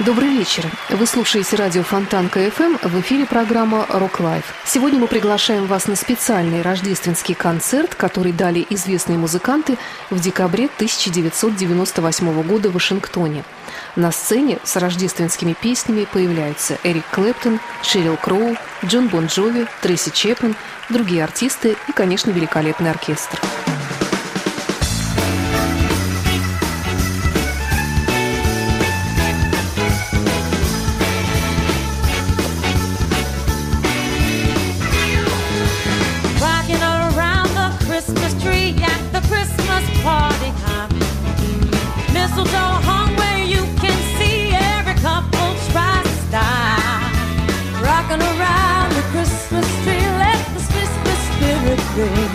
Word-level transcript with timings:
Добрый 0.00 0.28
вечер. 0.28 0.70
Вы 0.90 1.06
слушаете 1.06 1.56
радио 1.56 1.82
Фонтанка 1.82 2.40
FM. 2.40 2.86
В 2.86 3.00
эфире 3.00 3.24
программа 3.24 3.86
«Rock 3.88 4.20
Live». 4.20 4.44
Сегодня 4.66 4.98
мы 4.98 5.06
приглашаем 5.06 5.64
вас 5.64 5.86
на 5.86 5.96
специальный 5.96 6.60
рождественский 6.60 7.34
концерт, 7.34 7.94
который 7.94 8.32
дали 8.32 8.66
известные 8.68 9.16
музыканты 9.16 9.78
в 10.10 10.20
декабре 10.20 10.66
1998 10.66 12.42
года 12.42 12.68
в 12.68 12.74
Вашингтоне. 12.74 13.42
На 13.96 14.12
сцене 14.12 14.58
с 14.64 14.76
рождественскими 14.76 15.54
песнями 15.54 16.04
появляются 16.04 16.76
Эрик 16.84 17.06
Клэптон, 17.10 17.58
Шерил 17.82 18.18
Кроу, 18.18 18.54
Джон 18.84 19.08
Бон 19.08 19.26
Джови, 19.28 19.66
Трейси 19.80 20.10
Чепмен, 20.10 20.56
другие 20.90 21.24
артисты 21.24 21.74
и, 21.88 21.92
конечно, 21.92 22.30
великолепный 22.30 22.90
оркестр. 22.90 23.40
everything 51.98 52.25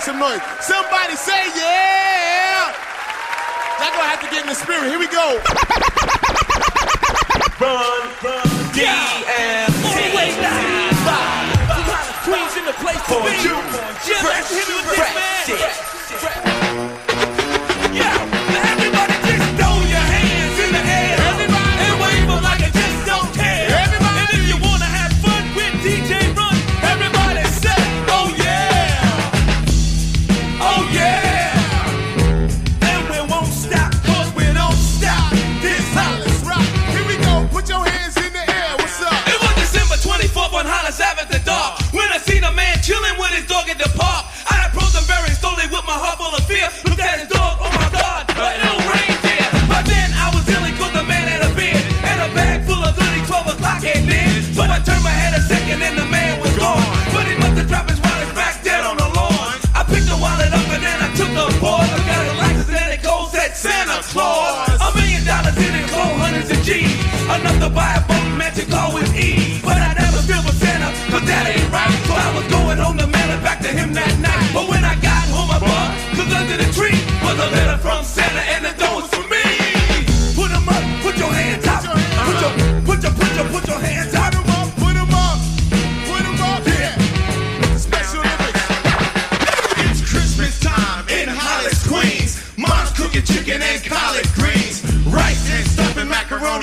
make 0.00 0.06
some 0.06 0.18
noise. 0.18 0.69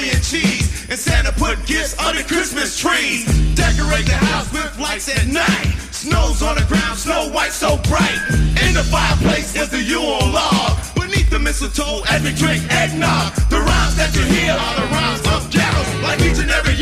and 0.05 0.23
cheese. 0.23 0.85
And 0.89 0.99
Santa 0.99 1.31
put 1.33 1.57
gifts 1.65 1.97
under 1.99 2.21
Christmas 2.23 2.77
trees. 2.77 3.25
Decorate 3.55 4.05
the 4.05 4.13
house 4.13 4.51
with 4.53 4.69
lights 4.79 5.09
at 5.09 5.27
night. 5.27 5.73
Snow's 5.91 6.41
on 6.41 6.55
the 6.55 6.65
ground, 6.69 6.97
snow 6.97 7.29
white 7.29 7.51
so 7.51 7.77
bright. 7.89 8.21
In 8.61 8.73
the 8.73 8.85
fireplace 8.85 9.55
is 9.55 9.69
the 9.69 9.81
Yule 9.81 10.21
log. 10.29 10.77
Beneath 10.95 11.29
the 11.29 11.39
mistletoe 11.39 12.03
as 12.09 12.21
we 12.23 12.33
drink 12.33 12.61
eggnog. 12.69 13.33
The 13.49 13.59
rhymes 13.59 13.95
that 13.97 14.13
you 14.13 14.21
hear 14.21 14.53
are 14.53 14.75
the 14.77 14.87
rhymes 14.93 15.25
of 15.33 15.49
ghetto. 15.49 15.81
Like 16.05 16.21
each 16.21 16.37
and 16.37 16.51
every 16.51 16.76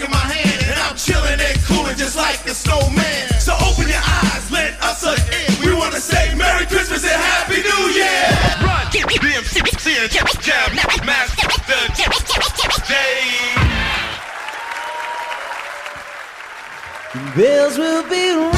in 0.00 0.10
my 0.10 0.26
hand, 0.30 0.62
and 0.70 0.78
I'm 0.80 0.96
chilling 0.96 1.40
and 1.40 1.56
cooling 1.64 1.96
just 1.96 2.16
like 2.16 2.44
a 2.46 2.54
snowman. 2.54 3.28
So 3.40 3.54
open 3.58 3.88
your 3.88 4.02
eyes, 4.02 4.50
let 4.50 4.78
us 4.82 5.04
in. 5.30 5.50
We 5.64 5.74
want 5.74 5.94
to 5.94 6.00
say 6.00 6.34
Merry 6.34 6.66
Christmas 6.66 7.02
and 7.04 7.20
Happy 7.20 7.62
New 7.62 7.84
Year. 7.94 8.28
Run, 8.62 8.86
will 17.78 18.02
be 18.08 18.57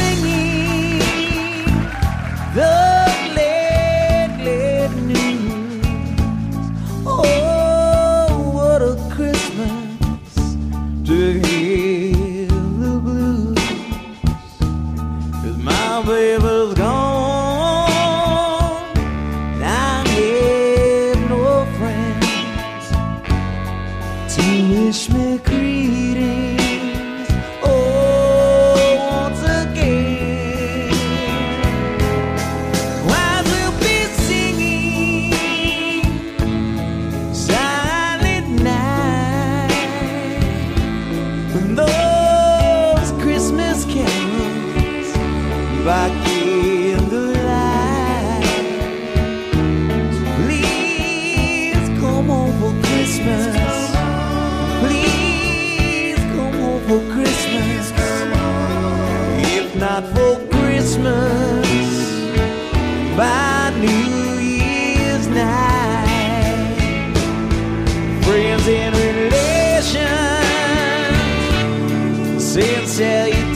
can 72.71 72.87
tell 72.87 73.29
you 73.29 73.50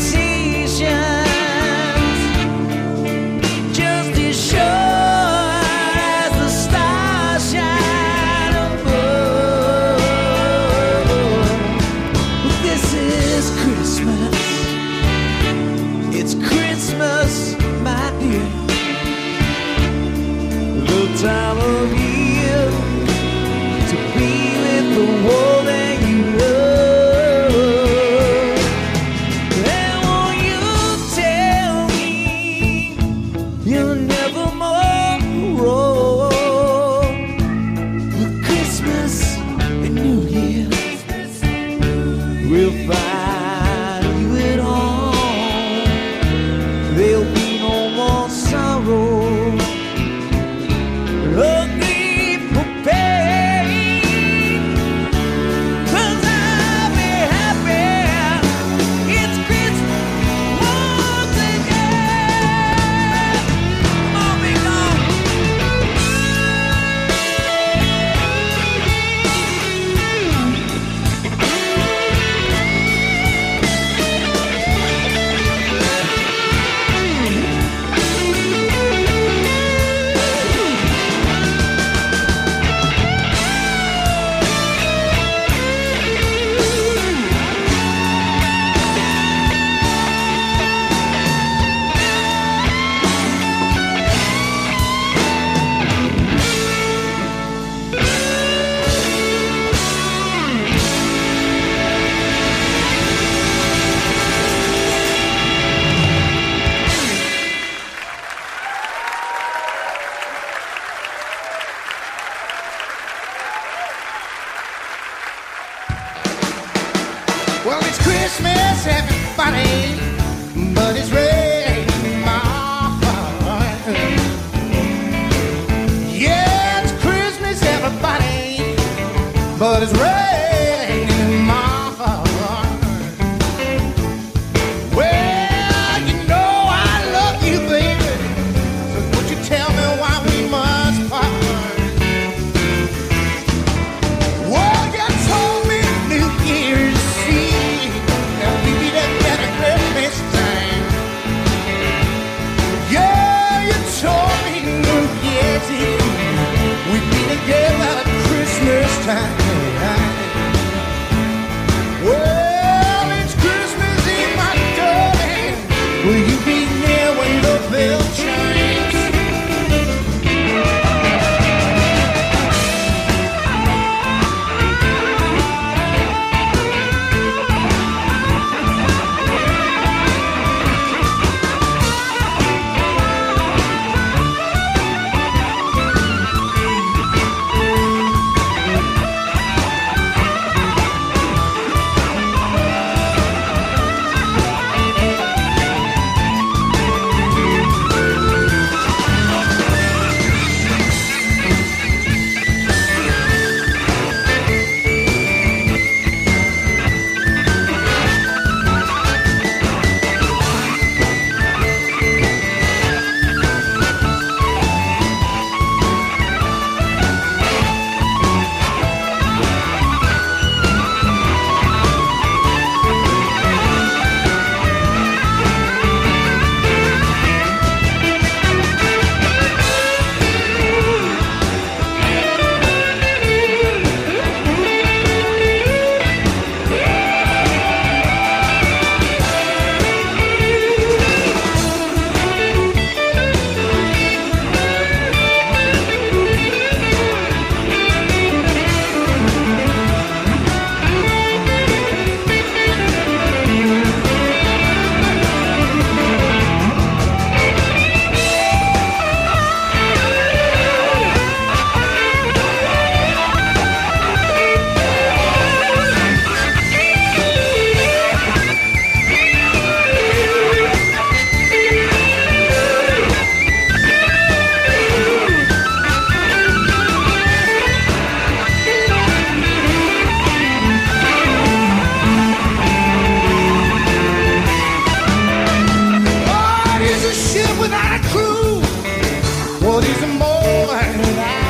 more. 290.18 290.44
than 290.44 291.18
I 291.18 291.43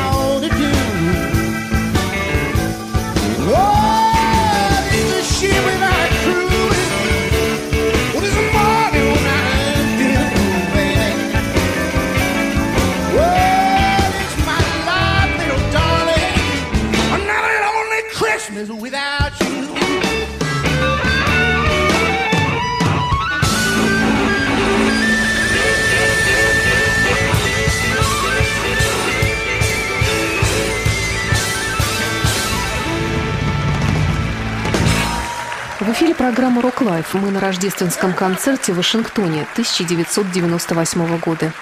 эфире 35.94 36.12
программа 36.12 36.60
«Rock 36.60 36.80
Live». 36.80 37.14
Мы 37.14 37.30
на 37.30 37.38
рождественском 37.38 38.14
концерте 38.14 38.72
в 38.72 38.78
Вашингтоне 38.78 39.46
1998 39.52 41.18
года. 41.18 41.52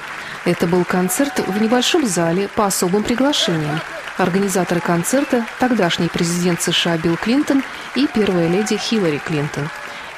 Это 0.46 0.66
был 0.66 0.86
концерт 0.86 1.46
в 1.46 1.60
небольшом 1.60 2.06
зале 2.06 2.48
по 2.48 2.64
особым 2.64 3.02
приглашениям. 3.02 3.78
Организаторы 4.16 4.80
концерта– 4.80 5.44
тогдашний 5.60 6.08
президент 6.08 6.62
США 6.62 6.96
Билл 6.96 7.18
Клинтон 7.18 7.62
и 7.94 8.06
первая 8.06 8.48
леди 8.48 8.78
Хиллари 8.78 9.18
Клинтон. 9.18 9.68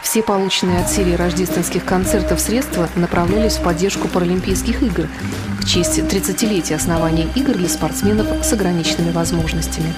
Все 0.00 0.22
полученные 0.22 0.78
от 0.78 0.88
серии 0.88 1.14
рождественских 1.14 1.84
концертов 1.84 2.38
средства 2.38 2.88
направлялись 2.94 3.56
в 3.56 3.64
поддержку 3.64 4.06
Паралимпийских 4.06 4.80
игр 4.80 5.08
в 5.58 5.66
честь 5.66 5.98
30-летия 5.98 6.76
основания 6.76 7.26
игр 7.34 7.54
для 7.54 7.68
спортсменов 7.68 8.28
с 8.44 8.52
ограниченными 8.52 9.10
возможностями. 9.10 9.92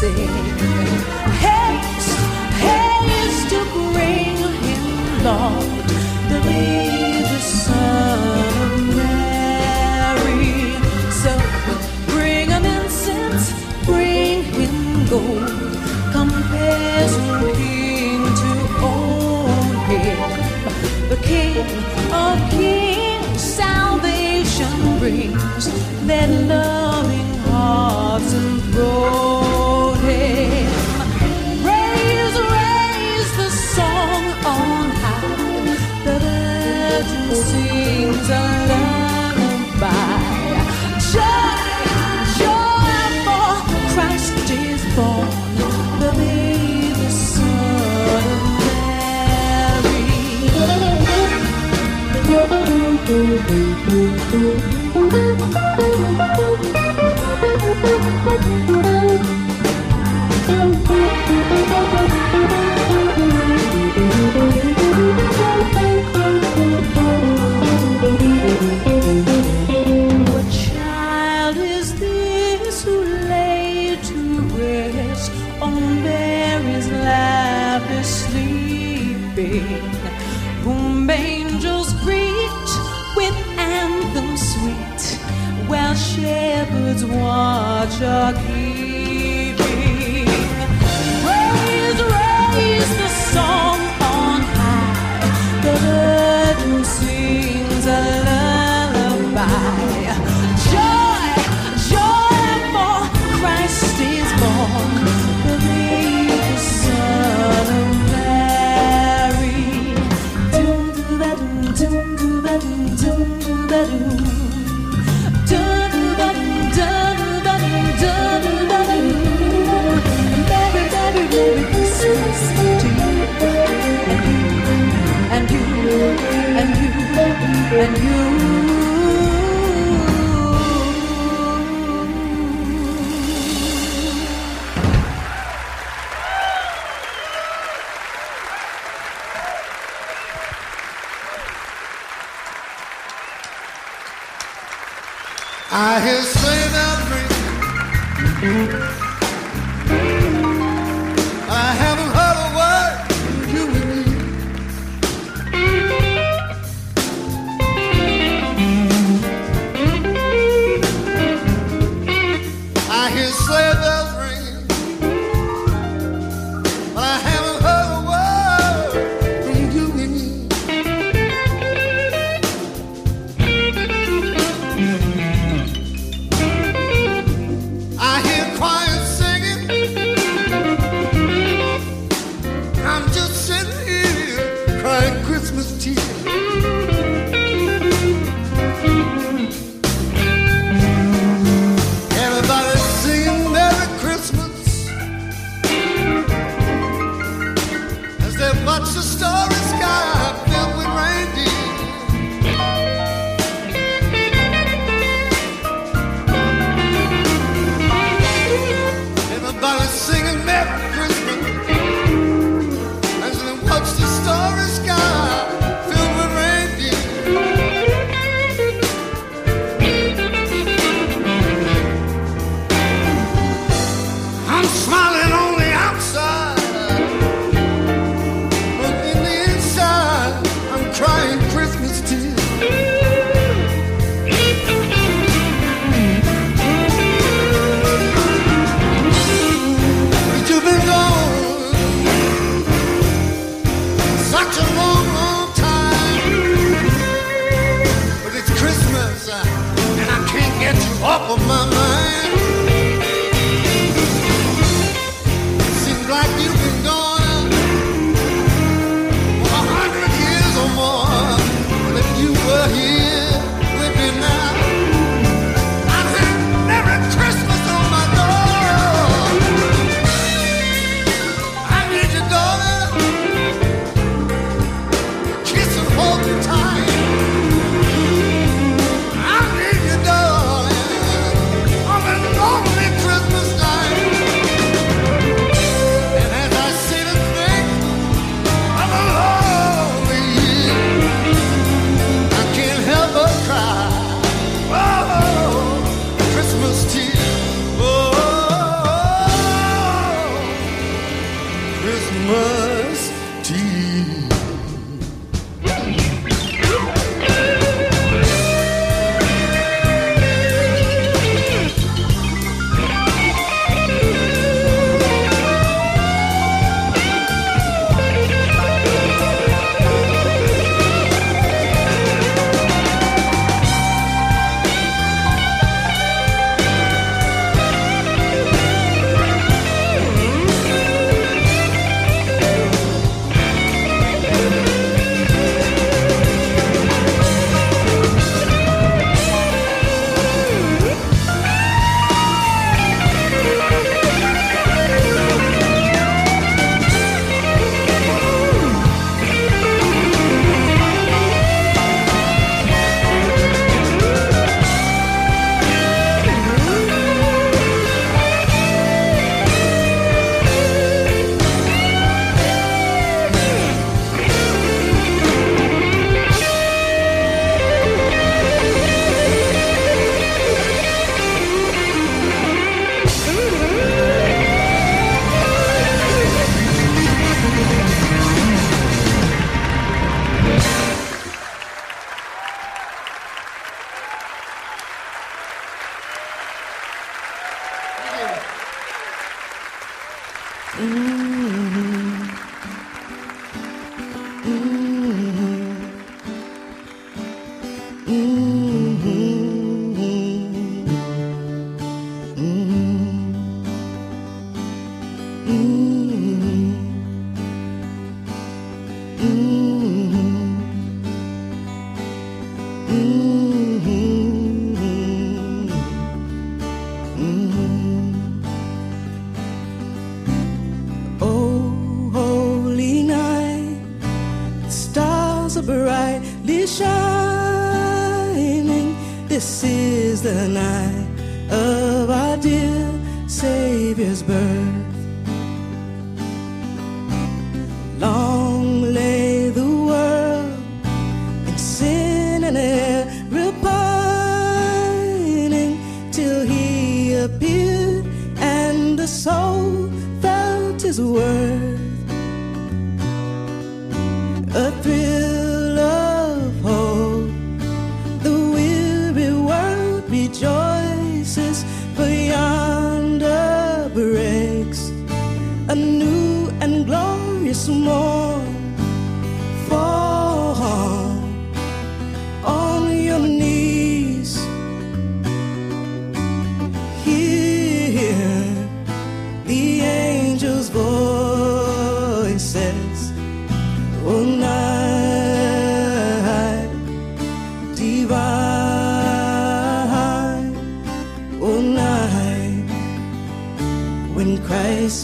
Say. 0.00 1.17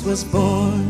Was 0.05 0.23
born. 0.25 0.84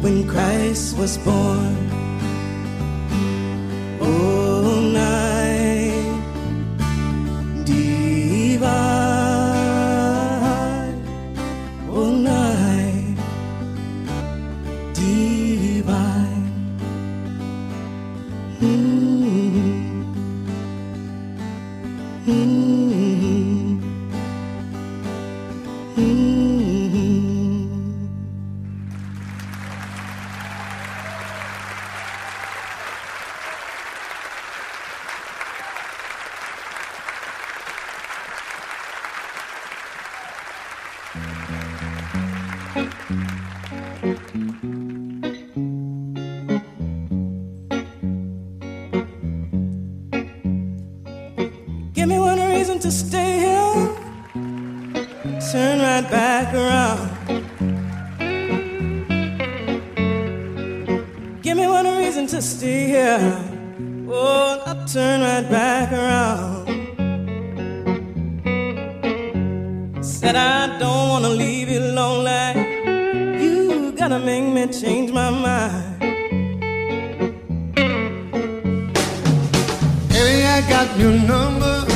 when 0.00 0.26
Christ 0.26 0.96
was 0.96 1.18
born. 1.18 2.09
trying 74.10 74.22
to 74.22 74.26
make 74.26 74.44
me 74.52 74.80
change 74.80 75.12
my 75.12 75.30
mind. 75.30 76.02
Hey, 80.10 80.46
I 80.46 80.60
got 80.68 80.98
your 80.98 81.12
number. 81.12 81.89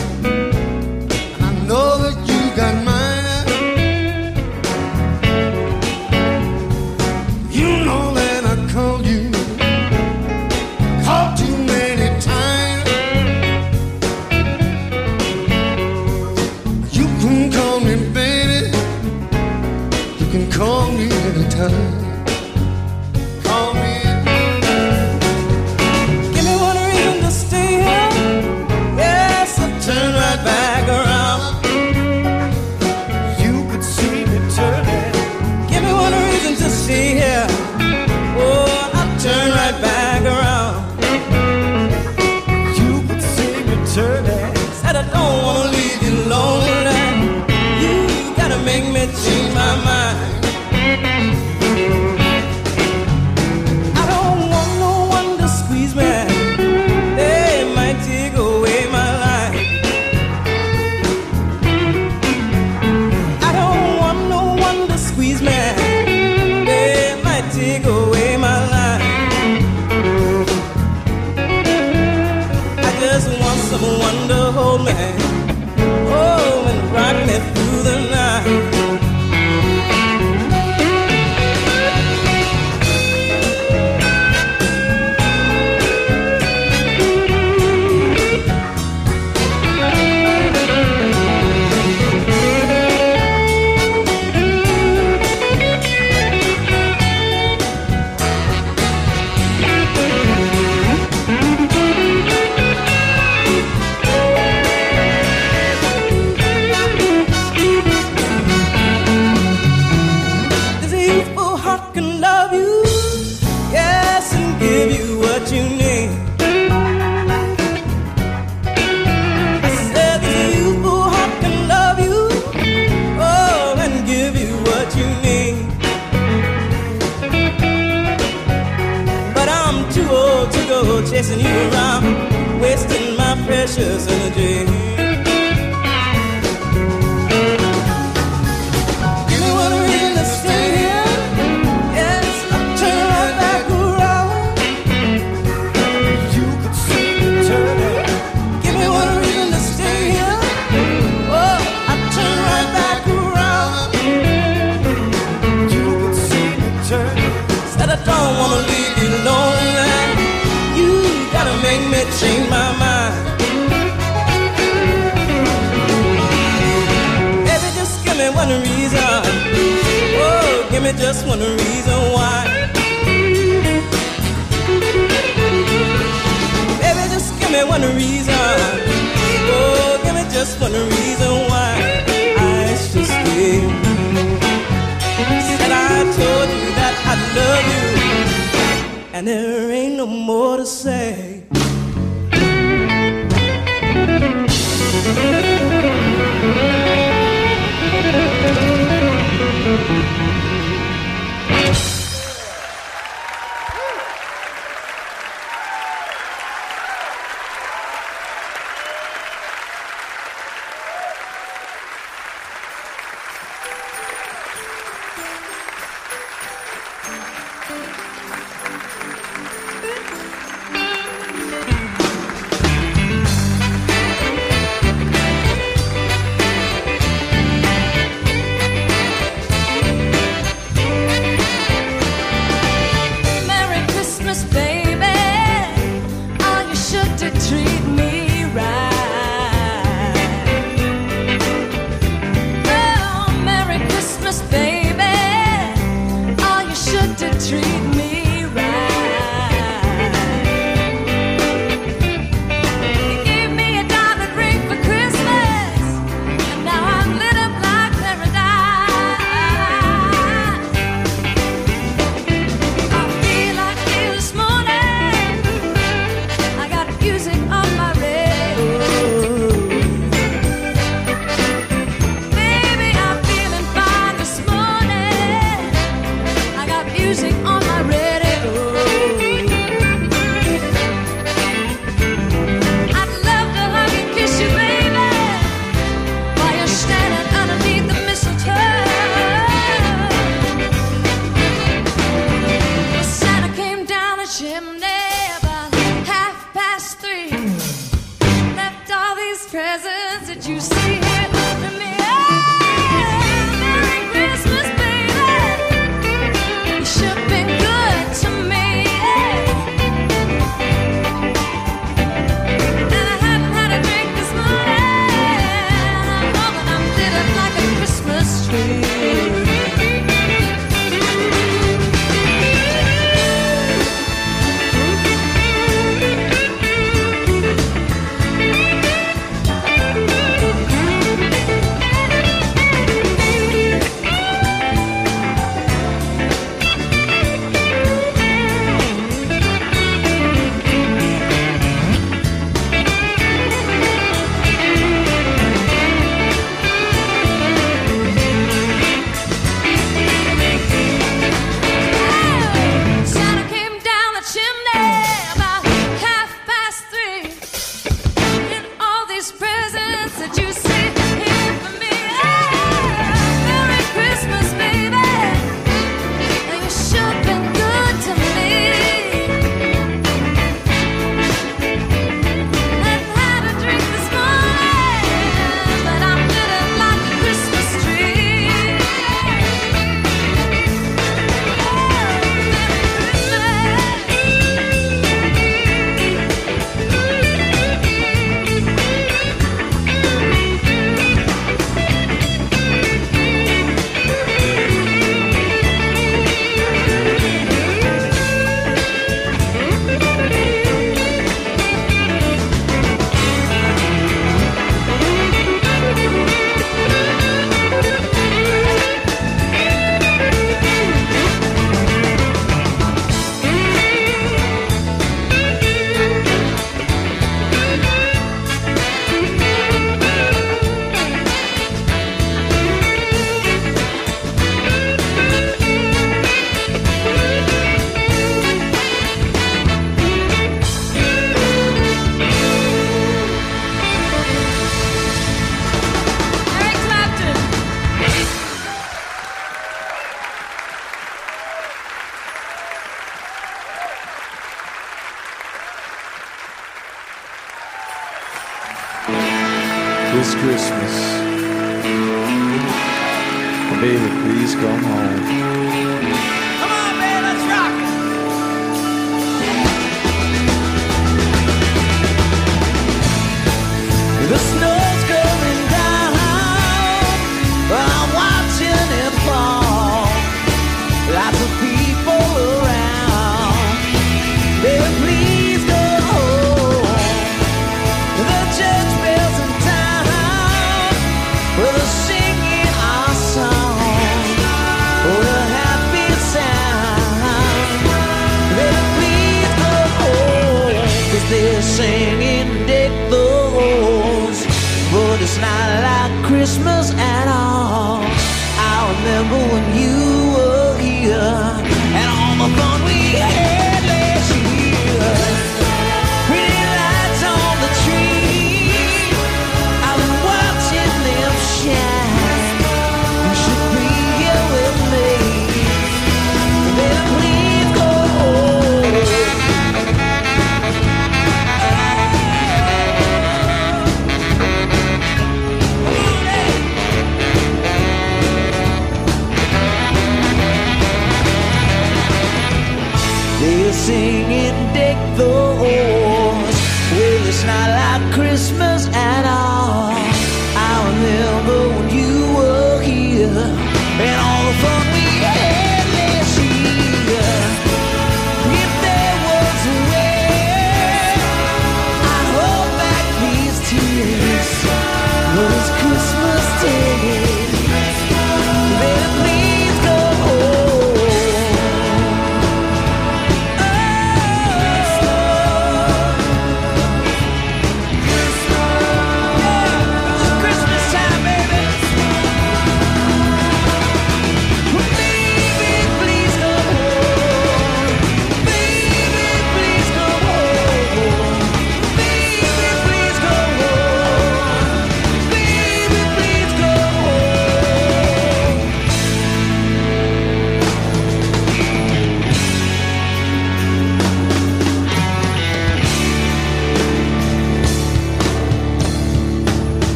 como 502.44 502.56
con 502.56 502.83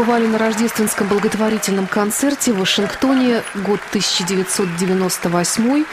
побывали 0.00 0.26
на 0.26 0.38
рождественском 0.38 1.08
благотворительном 1.08 1.86
концерте 1.86 2.54
в 2.54 2.60
Вашингтоне 2.60 3.42
год 3.54 3.80
1998 3.90 5.84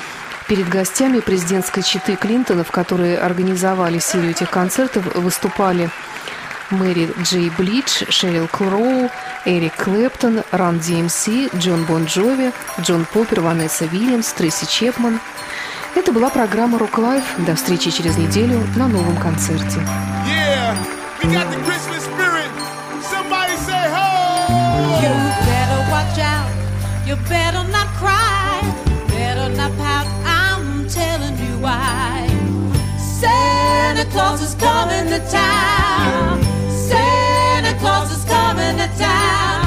Перед 0.47 0.70
гостями 0.70 1.20
президентской 1.20 1.82
четы 1.82 2.16
Клинтонов, 2.16 2.72
которые 2.72 3.18
организовали 3.18 3.99
серию 3.99 4.32
этих 4.32 4.49
концертов, 4.49 5.14
выступали 5.16 5.89
Мэри 6.70 7.10
Джей 7.22 7.51
Блайдж, 7.58 8.06
Шерил 8.08 8.47
Кроу, 8.47 9.12
Эрик 9.43 9.76
Клэптон, 9.76 10.43
Run 10.52 10.78
DMC, 10.78 11.58
Джон 11.58 11.84
Бон 11.84 12.05
Джови, 12.05 12.53
Джон 12.80 13.05
Поппер, 13.12 13.41
Ванесса 13.41 13.84
Вильямс, 13.88 14.32
Трейси 14.32 14.68
Чепман. 14.68 15.20
Это 15.95 16.14
была 16.14 16.30
программа 16.30 16.80
«Rock 16.80 16.98
Live». 16.98 17.26
До 17.39 17.55
встречи 17.55 17.91
через 17.91 18.16
неделю 18.18 18.66
на 18.78 18.88
новом 18.88 19.18
концерте. 19.18 19.82
Yeah, 21.24 21.97
You 24.50 25.14
better 25.50 25.80
watch 25.91 26.18
out. 26.20 26.52
You 27.06 27.16
better 27.28 27.64
not 27.70 27.88
cry. 28.02 28.62
Better 29.08 29.50
not 29.56 29.72
pout. 29.78 30.08
I'm 30.26 30.88
telling 30.88 31.38
you 31.38 31.60
why. 31.60 32.28
Santa 32.98 34.06
Claus 34.12 34.41
is 34.41 34.56
coming 34.56 35.08
to 35.08 35.20
town. 35.30 36.41
Santa 36.70 37.74
Claus 37.80 38.12
is 38.12 38.24
coming 38.26 38.78
to 38.78 38.88
town. 38.98 39.66